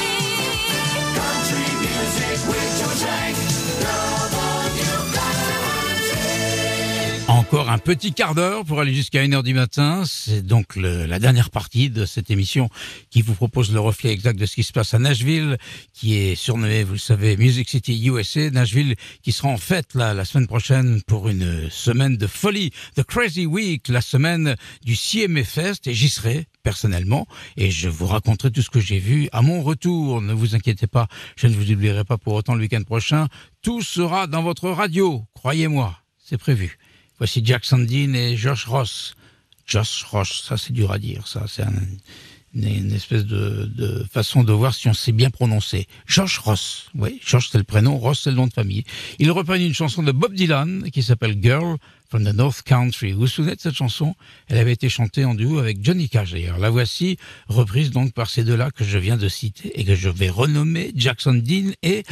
Country 1.20 1.68
music 1.84 2.48
with 2.48 2.68
George 2.80 3.02
Lang, 3.04 3.47
Encore 7.50 7.70
un 7.70 7.78
petit 7.78 8.12
quart 8.12 8.34
d'heure 8.34 8.62
pour 8.66 8.78
aller 8.78 8.92
jusqu'à 8.92 9.22
1h 9.24 9.42
du 9.42 9.54
matin. 9.54 10.02
C'est 10.06 10.42
donc 10.42 10.76
le- 10.76 11.06
la 11.06 11.18
dernière 11.18 11.48
partie 11.48 11.88
de 11.88 12.04
cette 12.04 12.30
émission 12.30 12.68
qui 13.08 13.22
vous 13.22 13.32
propose 13.34 13.72
le 13.72 13.80
reflet 13.80 14.10
exact 14.12 14.38
de 14.38 14.44
ce 14.44 14.54
qui 14.54 14.62
se 14.62 14.72
passe 14.72 14.92
à 14.92 14.98
Nashville, 14.98 15.56
qui 15.94 16.14
est 16.16 16.34
surnommé, 16.34 16.84
vous 16.84 16.92
le 16.92 16.98
savez, 16.98 17.38
Music 17.38 17.66
City 17.70 18.04
USA. 18.06 18.50
Nashville 18.50 18.96
qui 19.22 19.32
sera 19.32 19.48
en 19.48 19.56
fête 19.56 19.94
là, 19.94 20.12
la 20.12 20.26
semaine 20.26 20.46
prochaine 20.46 21.00
pour 21.06 21.30
une 21.30 21.70
semaine 21.70 22.18
de 22.18 22.26
folie. 22.26 22.70
The 22.96 23.02
Crazy 23.02 23.46
Week, 23.46 23.88
la 23.88 24.02
semaine 24.02 24.54
du 24.84 24.94
CMA 24.94 25.42
Fest. 25.42 25.86
Et 25.86 25.94
j'y 25.94 26.10
serai 26.10 26.44
personnellement 26.62 27.26
et 27.56 27.70
je 27.70 27.88
vous 27.88 28.06
raconterai 28.06 28.50
tout 28.50 28.60
ce 28.62 28.68
que 28.70 28.80
j'ai 28.80 28.98
vu 28.98 29.30
à 29.32 29.40
mon 29.40 29.62
retour. 29.62 30.20
Ne 30.20 30.34
vous 30.34 30.54
inquiétez 30.54 30.86
pas, 30.86 31.08
je 31.36 31.46
ne 31.46 31.54
vous 31.54 31.72
oublierai 31.72 32.04
pas 32.04 32.18
pour 32.18 32.34
autant 32.34 32.54
le 32.54 32.60
week-end 32.60 32.82
prochain. 32.82 33.26
Tout 33.62 33.80
sera 33.80 34.26
dans 34.26 34.42
votre 34.42 34.68
radio, 34.68 35.24
croyez-moi, 35.34 35.96
c'est 36.18 36.36
prévu. 36.38 36.77
Voici 37.18 37.44
Jackson 37.44 37.78
Dean 37.78 38.14
et 38.14 38.36
Josh 38.36 38.64
Ross. 38.66 39.14
Josh 39.66 40.04
Ross, 40.04 40.44
ça 40.48 40.56
c'est 40.56 40.72
dur 40.72 40.92
à 40.92 40.98
dire, 40.98 41.26
ça 41.28 41.44
c'est 41.46 41.62
un- 41.62 41.72
une, 42.54 42.66
une 42.66 42.92
espèce 42.94 43.26
de, 43.26 43.66
de 43.76 44.06
façon 44.10 44.42
de 44.42 44.52
voir 44.54 44.74
si 44.74 44.88
on 44.88 44.94
sait 44.94 45.12
bien 45.12 45.28
prononcer. 45.28 45.86
Josh 46.06 46.38
Ross, 46.38 46.86
oui, 46.94 47.20
Josh 47.24 47.50
c'est 47.52 47.58
le 47.58 47.64
prénom, 47.64 47.98
Ross 47.98 48.22
c'est 48.24 48.30
le 48.30 48.36
nom 48.36 48.46
de 48.46 48.52
famille. 48.54 48.84
Il 49.18 49.30
reprennent 49.30 49.60
une 49.60 49.74
chanson 49.74 50.02
de 50.02 50.10
Bob 50.12 50.32
Dylan 50.32 50.90
qui 50.90 51.02
s'appelle 51.02 51.36
Girl 51.42 51.76
from 52.08 52.24
the 52.24 52.34
North 52.34 52.62
Country. 52.62 53.12
Vous 53.12 53.20
vous 53.20 53.26
souvenez 53.26 53.54
de 53.56 53.60
cette 53.60 53.74
chanson? 53.74 54.14
Elle 54.46 54.56
avait 54.56 54.72
été 54.72 54.88
chantée 54.88 55.26
en 55.26 55.34
duo 55.34 55.58
avec 55.58 55.84
Johnny 55.84 56.08
Cash 56.08 56.30
d'ailleurs. 56.32 56.56
La 56.58 56.70
voici 56.70 57.18
reprise 57.48 57.90
donc 57.90 58.14
par 58.14 58.30
ces 58.30 58.44
deux-là 58.44 58.70
que 58.70 58.82
je 58.84 58.96
viens 58.96 59.18
de 59.18 59.28
citer 59.28 59.78
et 59.78 59.84
que 59.84 59.94
je 59.94 60.08
vais 60.08 60.30
renommer 60.30 60.92
Jackson 60.96 61.34
Dean 61.34 61.72
et 61.82 62.04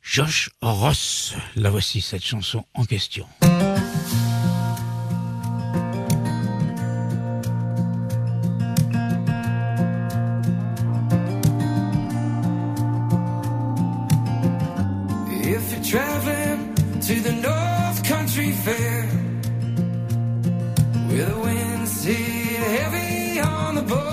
Josh 0.00 0.48
Ross. 0.62 1.34
La 1.56 1.68
voici 1.68 2.00
cette 2.00 2.24
chanson 2.24 2.64
en 2.72 2.86
question. 2.86 3.26
Traveling 15.88 16.74
to 17.00 17.14
the 17.20 17.32
North 17.32 18.04
Country 18.04 18.52
Fair, 18.52 19.06
where 21.08 21.24
the 21.24 21.38
winds 21.40 22.04
hit 22.04 22.16
heavy 22.16 23.40
on 23.40 23.74
the 23.76 23.82
borderline, 23.82 24.07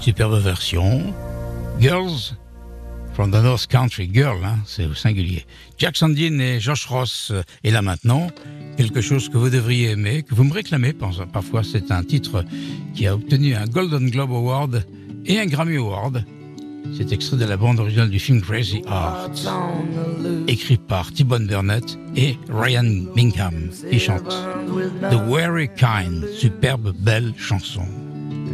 Superbe 0.00 0.38
version. 0.38 1.12
Girls 1.80 2.34
from 3.14 3.30
the 3.30 3.42
North 3.42 3.66
Country. 3.66 4.08
Girl, 4.12 4.44
hein, 4.44 4.58
c'est 4.64 4.86
au 4.86 4.94
singulier. 4.94 5.44
Jackson 5.76 6.08
Dean 6.08 6.38
et 6.38 6.60
Josh 6.60 6.86
Ross. 6.86 7.32
Et 7.64 7.70
là 7.70 7.82
maintenant, 7.82 8.28
quelque 8.76 9.00
chose 9.00 9.28
que 9.28 9.36
vous 9.36 9.50
devriez 9.50 9.90
aimer, 9.90 10.22
que 10.22 10.34
vous 10.34 10.44
me 10.44 10.52
réclamez 10.52 10.92
parfois. 10.92 11.62
C'est 11.64 11.90
un 11.90 12.04
titre 12.04 12.44
qui 12.94 13.06
a 13.06 13.14
obtenu 13.14 13.54
un 13.54 13.66
Golden 13.66 14.08
Globe 14.08 14.30
Award 14.30 14.86
et 15.26 15.38
un 15.38 15.46
Grammy 15.46 15.76
Award. 15.76 16.24
C'est 16.96 17.12
extrait 17.12 17.36
de 17.36 17.44
la 17.44 17.56
bande 17.56 17.80
originale 17.80 18.08
du 18.08 18.18
film 18.18 18.40
Crazy 18.40 18.82
Heart, 18.86 19.46
écrit 20.46 20.78
par 20.78 21.12
T-Bone 21.12 21.46
Burnett 21.46 21.98
et 22.16 22.38
Ryan 22.48 23.04
Bingham, 23.14 23.70
qui 23.90 23.98
chante 23.98 24.34
The 25.10 25.16
Very 25.28 25.68
Kind, 25.76 26.24
superbe 26.38 26.94
belle 26.98 27.34
chanson. 27.36 27.86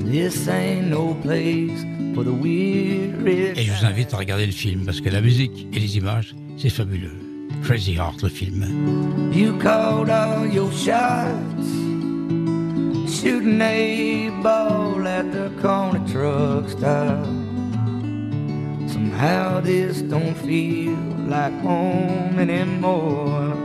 Et 0.06 0.28
je 3.64 3.72
vous 3.72 3.84
invite 3.84 4.14
à 4.14 4.18
regarder 4.18 4.46
le 4.46 4.52
film 4.52 4.84
parce 4.84 5.00
que 5.00 5.08
la 5.08 5.20
musique 5.20 5.66
et 5.72 5.78
les 5.78 5.96
images, 5.96 6.34
c'est 6.56 6.70
fabuleux. 6.70 7.12
Crazy 7.62 7.94
Heart, 7.94 8.22
le 8.22 8.28
film. 8.28 8.64
You 9.32 9.56
called 9.58 10.10
all 10.10 10.46
your 10.46 10.70
shots, 10.72 11.66
shooting 13.08 13.60
a 13.60 14.30
ball 14.42 15.06
at 15.06 15.30
the 15.32 15.50
corner 15.62 16.00
truck 16.12 16.68
stop. 16.68 17.24
Somehow 18.86 19.60
this 19.60 20.02
don't 20.02 20.34
feel 20.34 20.96
like 21.26 21.54
home 21.62 22.38
anymore. 22.38 23.56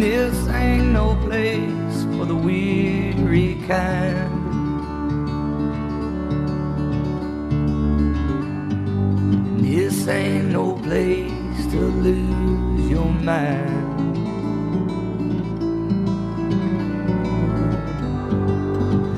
This 0.00 0.48
ain't 0.48 0.92
no 0.92 1.16
place 1.24 2.04
for 2.16 2.26
the 2.26 2.34
weary 2.34 3.54
kind. 3.66 4.44
This 9.58 10.06
ain't 10.06 10.50
no 10.52 10.74
place 10.74 11.66
to 11.72 11.80
lose 11.80 12.90
your 12.90 13.08
mind. 13.08 14.16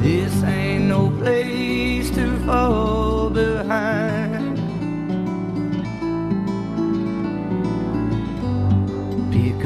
This 0.01 0.43
ain't 0.45 0.85
no 0.85 1.11
place 1.11 2.11
to 2.11 2.39
fall 2.47 3.31
behind. 3.31 4.18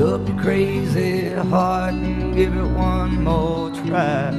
Up 0.03 0.27
your 0.29 0.39
crazy 0.39 1.29
heart 1.31 1.95
and 1.95 2.35
give 2.35 2.57
it 2.57 2.65
one 2.65 3.23
more 3.23 3.71
try. 3.87 4.33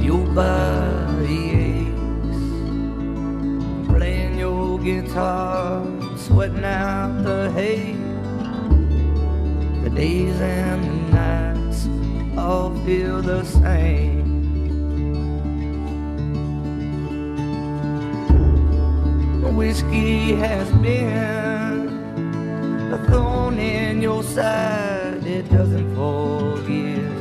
Your 0.00 0.24
body 0.34 1.50
aches, 1.66 2.38
playing 3.88 4.38
your 4.38 4.78
guitar, 4.78 5.84
sweating 6.16 6.64
out 6.64 7.24
the 7.24 7.50
hay. 7.52 7.96
The 9.82 9.90
days 9.90 10.40
and 10.40 10.84
the 10.84 10.97
all 12.48 12.74
feel 12.86 13.20
the 13.20 13.44
same. 13.44 14.24
Whiskey 19.54 20.34
has 20.36 20.70
been 20.80 21.88
a 22.94 22.98
thorn 23.10 23.58
in 23.58 24.00
your 24.00 24.22
side, 24.22 25.26
it 25.26 25.50
doesn't 25.50 25.94
forgive 25.94 27.12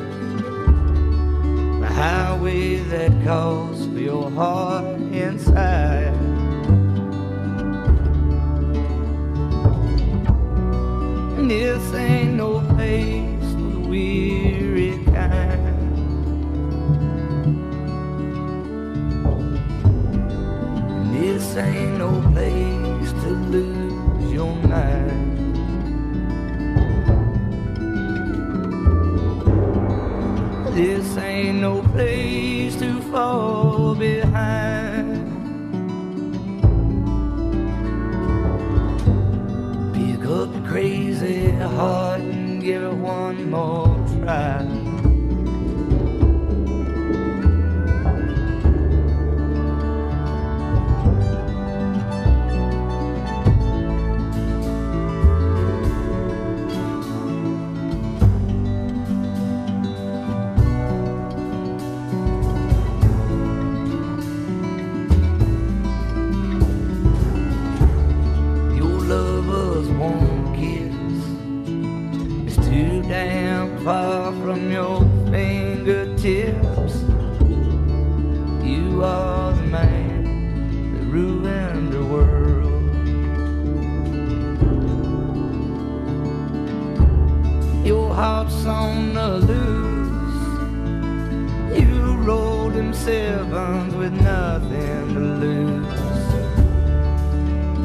the 1.81 1.87
highway 1.87 2.75
that 2.91 3.11
calls 3.25 3.85
for 3.87 3.99
your 3.99 4.29
heart 4.31 4.85
inside. 5.11 6.15
And 11.37 11.51
this 11.51 11.93
ain't 11.95 12.35
no 12.35 12.61
place 12.75 13.16
place 31.97 32.75
to 32.75 33.01
fall 33.09 33.66
far 73.87 74.33
from 74.33 74.69
your 74.69 74.99
fingertips. 75.31 76.95
You 78.61 79.01
are 79.01 79.53
the 79.53 79.61
man 79.61 80.23
that 80.93 81.05
ruined 81.05 81.93
the 81.93 82.03
world. 82.03 82.65
Your 87.87 88.13
heart's 88.13 88.65
on 88.65 89.13
the 89.13 89.29
loose. 89.51 90.41
You 91.79 92.17
rolled 92.27 92.73
them 92.73 92.93
sevens 92.93 93.95
with 93.95 94.11
nothing 94.11 95.13
to 95.13 95.19
lose. 95.45 95.87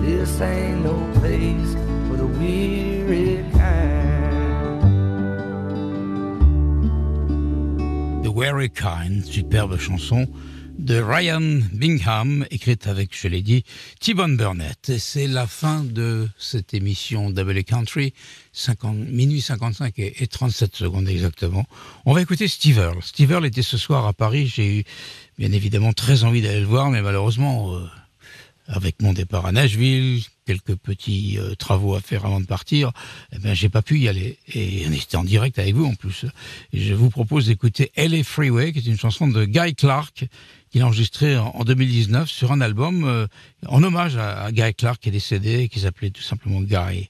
This 0.05 0.41
ain't 0.41 0.83
no 0.83 0.97
place 1.21 1.75
for 2.09 2.17
the 2.17 2.27
weary 2.27 3.52
Very 8.43 8.71
Kind, 8.71 9.25
superbe 9.25 9.79
chanson 9.79 10.27
de 10.77 11.01
Ryan 11.01 11.61
Bingham, 11.73 12.45
écrite 12.51 12.89
avec, 12.89 13.17
je 13.17 13.29
l'ai 13.29 13.41
dit, 13.41 13.63
T-Bone 14.01 14.37
Burnett. 14.37 14.89
Et 14.89 14.99
c'est 14.99 15.29
la 15.29 15.47
fin 15.47 15.85
de 15.85 16.29
cette 16.39 16.75
émission 16.75 17.31
Double 17.31 17.63
Country, 17.63 18.15
50, 18.53 18.97
minuit 18.97 19.41
55 19.41 19.97
et, 20.01 20.25
et 20.25 20.27
37 20.27 20.75
secondes 20.75 21.09
exactement. 21.09 21.67
On 22.05 22.15
va 22.15 22.21
écouter 22.21 22.49
Steve 22.49 22.79
Earle. 22.79 23.01
Steve 23.01 23.31
Earle 23.31 23.47
était 23.47 23.63
ce 23.63 23.79
soir 23.79 24.09
à 24.09 24.13
Paris, 24.13 24.49
j'ai 24.53 24.79
eu 24.79 24.85
bien 25.39 25.53
évidemment 25.53 25.93
très 25.93 26.25
envie 26.25 26.43
d'aller 26.43 26.63
le 26.63 26.67
voir, 26.67 26.91
mais 26.91 27.01
malheureusement... 27.01 27.77
euh, 27.77 27.87
avec 28.67 29.03
mon 29.03 29.13
départ 29.13 29.47
à 29.47 29.53
Nashville, 29.53 30.23
quelques 30.47 30.77
petits 30.77 31.39
euh, 31.39 31.55
travaux 31.55 31.95
à 31.95 32.01
faire 32.01 32.25
avant 32.25 32.41
de 32.41 32.47
partir, 32.47 32.93
eh 33.33 33.39
ben 33.39 33.55
j'ai 33.55 33.69
pas 33.69 33.83
pu 33.83 33.99
y 33.99 34.09
aller. 34.09 34.39
Et 34.55 34.85
on 34.89 34.93
était 34.93 35.17
en 35.17 35.25
direct 35.25 35.59
avec 35.59 35.75
vous 35.75 35.85
en 35.85 35.95
plus. 35.95 36.27
Je 36.73 36.95
vous 36.95 37.11
propose 37.11 37.47
d'écouter 37.47 37.91
LA 37.97 38.25
Freeway, 38.25 38.73
qui 38.73 38.79
est 38.79 38.91
une 38.91 38.99
chanson 38.99 39.29
de 39.29 39.45
Guy 39.45 39.75
Clark, 39.75 40.27
qu'il 40.71 40.83
a 40.83 40.87
enregistrée 40.87 41.37
en, 41.37 41.49
en 41.49 41.65
2019 41.65 42.31
sur 42.31 42.53
un 42.53 42.61
album 42.61 43.05
euh, 43.05 43.27
en 43.67 43.83
hommage 43.83 44.17
à, 44.17 44.45
à 44.45 44.53
Guy 44.53 44.75
Clark 44.75 45.01
qui 45.01 45.09
est 45.09 45.13
décédé, 45.13 45.69
qui 45.69 45.81
s'appelait 45.81 46.11
tout 46.11 46.23
simplement 46.23 46.61
Guy. 46.61 47.09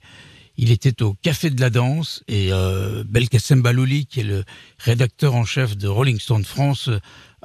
Il 0.58 0.70
était 0.70 1.02
au 1.02 1.14
Café 1.14 1.48
de 1.50 1.60
la 1.60 1.70
Danse 1.70 2.22
et 2.28 2.52
euh, 2.52 3.04
Belkacem 3.06 3.62
Balouli, 3.62 4.06
qui 4.06 4.20
est 4.20 4.24
le 4.24 4.44
rédacteur 4.78 5.34
en 5.34 5.44
chef 5.44 5.76
de 5.76 5.88
Rolling 5.88 6.20
Stone 6.20 6.44
France, 6.44 6.90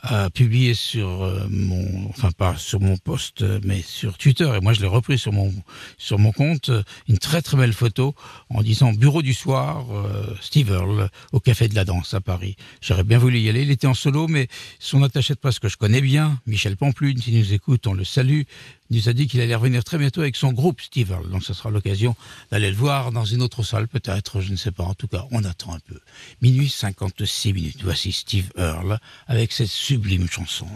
a 0.04 0.30
publié 0.30 0.74
sur 0.74 1.24
euh, 1.24 1.48
mon, 1.50 2.10
enfin 2.10 2.32
pas 2.32 2.56
sur 2.58 2.80
mon 2.80 2.98
post, 2.98 3.42
euh, 3.42 3.60
mais 3.64 3.82
sur 3.82 4.18
Twitter, 4.18 4.52
et 4.56 4.60
moi 4.60 4.74
je 4.74 4.82
l'ai 4.82 4.88
repris 4.88 5.18
sur 5.18 5.34
mon 5.34 5.52
sur 5.98 6.20
mon 6.20 6.32
compte, 6.32 6.70
euh, 6.70 6.84
une 7.08 7.18
très 7.18 7.42
très 7.42 7.58
belle 7.58 7.74
photo 7.74 8.14
en 8.50 8.62
disant 8.62 8.94
bureau 8.94 9.22
du 9.22 9.34
soir, 9.34 9.86
euh, 9.92 10.36
Steve 10.42 10.72
Earle 10.72 11.10
au 11.32 11.40
Café 11.40 11.68
de 11.68 11.76
la 11.76 11.86
Danse 11.86 12.14
à 12.14 12.22
Paris. 12.22 12.56
J'aurais 12.82 13.04
bien 13.04 13.18
voulu 13.18 13.40
y 13.40 13.50
aller. 13.50 13.64
Il 13.64 13.72
était 13.72 13.88
en 13.88 13.94
solo, 13.94 14.28
mais 14.28 14.48
son 14.80 15.04
attaché 15.04 15.34
de 15.34 15.40
presse 15.40 15.60
que 15.60 15.70
je 15.70 15.78
connais 15.78 16.02
bien, 16.02 16.40
Michel 16.46 16.78
Pamplune, 16.78 17.18
s'il 17.18 17.38
nous 17.38 17.54
écoute, 17.54 17.88
on 17.88 17.94
le 17.94 18.04
salue, 18.04 18.44
nous 18.92 19.10
a 19.10 19.14
dit 19.14 19.28
qu'il 19.28 19.42
allait 19.42 19.56
revenir 19.56 19.84
très 19.84 19.98
bientôt 19.98 20.22
avec 20.22 20.36
son 20.36 20.54
groupe 20.54 20.82
Steve 20.82 21.12
Earle. 21.12 21.30
Donc 21.30 21.44
ce 21.44 21.54
sera 21.54 21.70
l'occasion 21.70 22.16
d'aller 22.52 22.70
le 22.70 22.76
voir 22.76 23.12
dans 23.12 23.26
une 23.26 23.42
autre 23.42 23.64
salle, 23.64 23.88
peut-être, 23.88 24.42
je 24.42 24.52
ne 24.52 24.58
sais 24.58 24.72
pas. 24.72 24.84
En 24.84 24.94
tout 24.94 25.08
cas, 25.08 25.26
on 25.32 25.44
attend 25.44 25.74
un 25.74 25.80
peu. 25.80 26.00
Minuit 26.42 26.70
56 26.70 27.54
minutes. 27.54 27.84
Voici 27.84 28.12
Steve 28.12 28.50
Earle 28.58 29.00
avec 29.28 29.52
cette 29.52 29.68
sublime 29.68 30.28
chanson. 30.30 30.68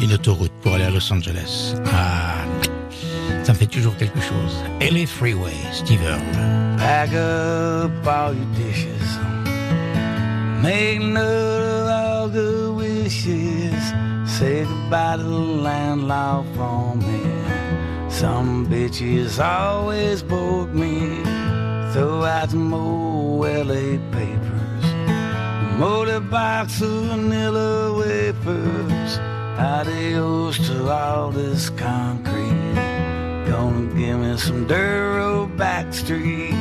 Une 0.00 0.12
autoroute 0.12 0.52
pour 0.62 0.74
aller 0.74 0.84
à 0.84 0.90
Los 0.90 1.12
Angeles. 1.12 1.74
Ah, 1.92 2.44
ça 3.44 3.52
me 3.52 3.58
fait 3.58 3.66
toujours 3.66 3.96
quelque 3.96 4.20
chose. 4.20 4.56
LA 4.80 5.06
Freeway, 5.06 5.54
Steve 5.72 6.02
Earle. 6.02 6.71
Pack 6.82 7.12
up 7.12 8.04
all 8.04 8.34
your 8.34 8.54
dishes. 8.56 9.06
Make 10.64 11.00
note 11.00 11.62
of 11.62 11.88
all 11.88 12.28
good 12.28 12.74
wishes. 12.74 13.80
Say 14.26 14.64
goodbye 14.64 15.18
to 15.18 15.22
the 15.22 15.28
landlord 15.28 16.44
for 16.56 16.96
me. 16.96 17.22
Some 18.10 18.66
bitches 18.66 19.38
always 19.38 20.24
broke 20.24 20.70
me. 20.70 21.22
Throw 21.92 22.24
out 22.24 22.50
some 22.50 22.74
old 22.74 23.46
LA 23.46 23.98
papers. 24.10 24.84
Motorbikes 25.78 26.82
of 26.82 27.04
vanilla 27.10 27.96
wafers. 27.96 29.18
Adios 29.56 30.56
to 30.66 30.90
all 30.90 31.30
this 31.30 31.70
concrete. 31.70 32.41
Gonna 33.72 33.94
give 33.94 34.18
me 34.20 34.36
some 34.36 34.66
dirt 34.66 35.16
road 35.16 35.56
back 35.56 35.94
street. 35.94 36.52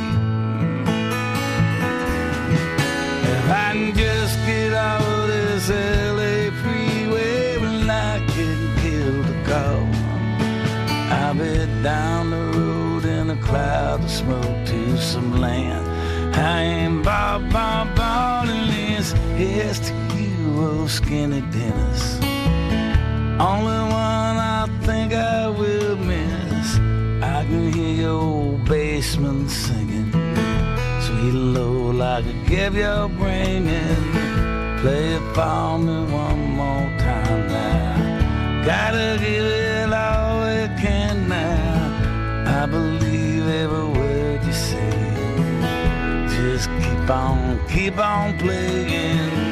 If 3.34 3.46
I 3.50 3.74
can 3.74 3.94
just 3.94 4.38
get 4.46 4.72
out 4.74 5.02
of 5.02 5.28
this 5.28 5.70
LA 5.70 6.52
freeway 6.62 7.58
when 7.58 7.90
I 7.90 8.20
get 8.28 8.60
killed 8.82 9.26
a 9.26 9.38
call, 9.50 9.86
I'll 11.12 11.34
be 11.34 11.66
down 11.84 12.30
the 12.30 12.44
road 12.58 13.04
in 13.04 13.30
a 13.30 13.42
cloud 13.42 14.06
of 14.06 14.10
smoke 14.10 14.66
to 14.68 14.98
some 14.98 15.42
land. 15.42 15.86
I 16.34 16.62
ain't 16.62 17.04
Bob 17.04 17.52
Bob 17.52 17.94
Bob 17.94 18.32
this. 19.02 19.12
Here's 19.36 19.80
to 19.80 19.94
you, 20.16 20.64
old 20.66 20.90
skinny 20.90 21.42
Dennis. 21.52 22.20
Only 23.40 23.80
one 23.80 24.38
I 24.38 24.68
think 24.84 25.14
I 25.14 25.48
will 25.50 25.98
miss. 25.98 26.41
I 27.52 27.54
can 27.54 27.74
hear 27.74 27.96
your 28.04 28.12
old 28.12 28.64
basement 28.64 29.52
singing. 29.52 30.10
Sweet 31.02 31.34
low 31.34 31.92
like 31.92 32.24
a 32.24 32.34
give 32.48 32.78
your 32.78 33.10
bringing. 33.10 34.06
Play 34.80 35.16
it 35.16 35.36
for 35.36 35.78
me 35.78 36.14
one 36.14 36.40
more 36.56 36.88
time 36.98 37.48
now. 37.50 38.64
Gotta 38.66 39.18
give 39.20 39.44
it 39.44 39.92
all 39.92 40.46
it 40.46 40.72
can 40.80 41.28
now. 41.28 42.62
I 42.62 42.66
believe 42.68 43.46
every 43.46 44.00
word 44.00 44.42
you 44.46 44.54
say. 44.54 46.28
Just 46.30 46.70
keep 46.80 47.10
on, 47.10 47.60
keep 47.68 47.98
on 47.98 48.38
playing. 48.40 49.51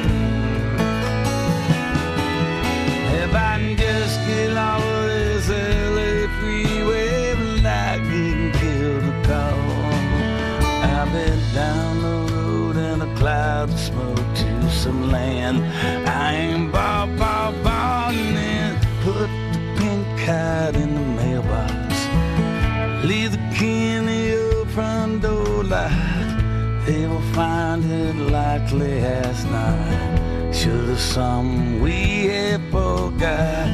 Likely 28.72 28.98
as 29.00 29.44
not. 29.46 30.54
Should 30.54 30.88
have 30.88 31.00
some 31.00 31.80
we 31.80 32.26
had 32.26 32.60
forgot. 32.70 33.68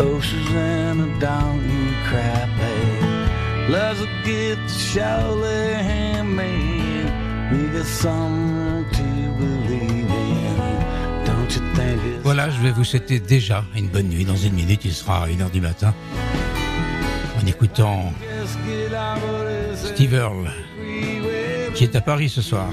Oceans 0.00 0.50
and 0.50 1.00
a 1.00 1.20
donkey 1.20 1.94
crap 2.08 2.48
Loves 3.68 4.00
a 4.02 4.08
gift 4.24 4.70
surely 4.70 5.74
handmade. 5.74 7.12
We 7.52 7.68
got 7.68 7.86
something 7.86 8.84
to 8.92 9.02
believe 9.38 10.10
in. 10.10 11.24
Don't 11.24 11.50
you 11.54 11.62
think 11.74 12.00
it's 12.04 12.22
Voilà, 12.22 12.50
je 12.50 12.60
vais 12.60 12.72
vous 12.72 12.84
souhaiter 12.84 13.20
déjà 13.20 13.64
une 13.76 13.88
bonne 13.88 14.08
nuit. 14.08 14.24
Dans 14.24 14.36
une 14.36 14.54
minute, 14.54 14.84
il 14.84 14.92
sera 14.92 15.26
1h 15.28 15.50
du 15.50 15.60
matin. 15.60 15.94
En 17.42 17.46
écoutant 17.46 18.12
Steve 19.94 20.14
Earle, 20.14 20.50
qui 21.74 21.84
est 21.84 21.96
à 21.96 22.00
Paris 22.00 22.28
ce 22.28 22.42
soir, 22.42 22.68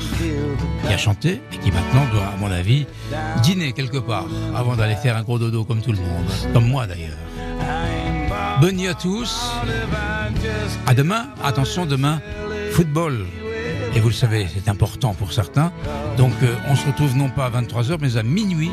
qui 0.86 0.94
a 0.94 0.98
chanté 0.98 1.42
et 1.52 1.58
qui 1.58 1.72
maintenant 1.72 2.06
doit, 2.12 2.28
à 2.34 2.38
mon 2.38 2.52
avis, 2.52 2.86
dîner 3.44 3.74
quelque 3.74 3.98
part 3.98 4.28
avant 4.56 4.76
d'aller 4.76 4.96
faire 4.96 5.16
un 5.16 5.24
gros 5.24 5.40
dodo 5.40 5.64
comme 5.64 5.82
tout 5.82 5.92
le 5.92 6.00
monde, 6.00 6.30
comme 6.54 6.68
moi 6.68 6.88
d'ailleurs. 6.88 7.18
Bonne 8.62 8.76
nuit 8.76 8.88
à 8.88 8.94
tous. 8.94 9.52
À 10.86 10.94
demain. 10.94 11.28
Attention, 11.44 11.86
demain, 11.86 12.22
football. 12.72 13.26
Et 13.96 14.00
vous 14.00 14.10
le 14.10 14.14
savez, 14.14 14.48
c'est 14.54 14.70
important 14.70 15.14
pour 15.14 15.34
certains. 15.34 15.72
Donc, 16.18 16.34
euh, 16.44 16.56
on 16.68 16.76
se 16.76 16.86
retrouve 16.86 17.16
non 17.16 17.30
pas 17.30 17.46
à 17.46 17.50
23h, 17.50 17.98
mais 18.02 18.18
à 18.18 18.24
minuit 18.24 18.72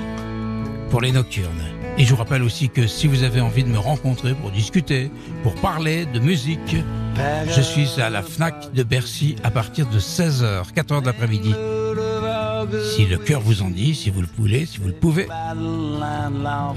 pour 0.91 1.01
les 1.01 1.13
nocturnes. 1.13 1.63
Et 1.99 2.05
je 2.05 2.11
vous 2.11 2.17
rappelle 2.17 2.43
aussi 2.43 2.69
que 2.69 2.87
si 2.87 3.07
vous 3.07 3.23
avez 3.23 3.41
envie 3.41 3.65
de 3.65 3.69
me 3.69 3.79
rencontrer 3.79 4.35
pour 4.35 4.51
discuter, 4.51 5.11
pour 5.43 5.55
parler 5.55 6.05
de 6.07 6.19
musique, 6.19 6.77
je 7.47 7.61
suis 7.61 8.01
à 8.01 8.11
la 8.11 8.23
FNAC 8.23 8.73
de 8.75 8.83
Bercy 8.83 9.37
à 9.43 9.51
partir 9.51 9.87
de 9.87 9.99
16h, 9.99 10.73
4h 10.75 11.01
de 11.01 11.07
l'après-midi. 11.07 11.55
Si 12.95 13.07
le 13.07 13.17
cœur 13.17 13.41
vous 13.41 13.63
en 13.63 13.71
dit, 13.71 13.95
si 13.95 14.11
vous 14.11 14.21
le 14.21 14.29
voulez, 14.37 14.67
si 14.67 14.79
vous 14.79 14.89
le 14.89 14.95
pouvez, 14.95 15.29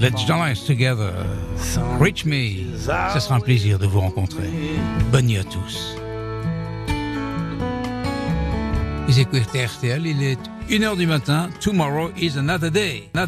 let's 0.00 0.26
dance 0.26 0.64
together. 0.64 1.12
Reach 2.00 2.24
me. 2.24 2.78
Ce 3.12 3.20
sera 3.20 3.34
un 3.34 3.40
plaisir 3.40 3.78
de 3.78 3.86
vous 3.86 4.00
rencontrer. 4.00 4.48
Bonne 5.12 5.26
nuit 5.26 5.38
à 5.38 5.44
tous. 5.44 5.96
Vous 9.06 9.18
écoutez 9.18 9.66
RTL, 9.66 10.06
il 10.06 10.22
est 10.22 10.38
1h 10.70 10.96
du 10.96 11.06
matin. 11.06 11.50
Tomorrow 11.60 12.10
is 12.16 12.38
another 12.38 12.70
day. 12.70 13.10